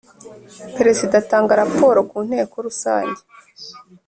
[0.77, 3.21] Perezida Atanga raporo ku Nteko Rusange